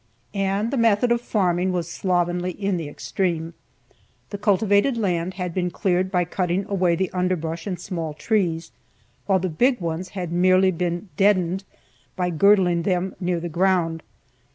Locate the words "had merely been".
10.17-11.09